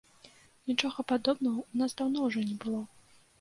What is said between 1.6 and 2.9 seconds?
ў нас даўно ўжо не было.